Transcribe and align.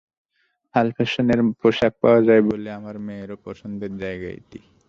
হাল 0.75 0.87
ফ্যাশনের 0.95 1.39
পোশাক 1.61 1.93
পাওয়া 2.01 2.21
যায় 2.27 2.43
বলে 2.49 2.69
আমার 2.79 2.95
মেয়েরও 3.05 3.37
পছন্দের 3.45 3.91
জায়গা 4.01 4.29
এটি। 4.39 4.59